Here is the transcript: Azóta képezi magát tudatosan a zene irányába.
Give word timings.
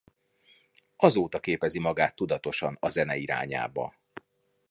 Azóta 0.95 1.39
képezi 1.39 1.79
magát 1.79 2.15
tudatosan 2.15 2.77
a 2.79 2.89
zene 2.89 3.17
irányába. 3.17 3.95